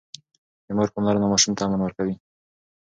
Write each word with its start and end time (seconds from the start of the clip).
د 0.65 0.67
مور 0.77 0.89
پاملرنه 0.93 1.27
ماشوم 1.31 1.53
ته 1.57 1.61
امن 1.65 1.81
ورکوي. 1.83 2.15